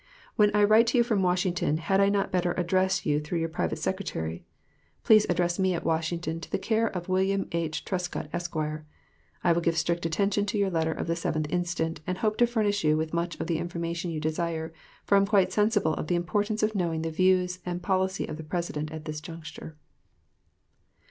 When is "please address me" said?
5.03-5.75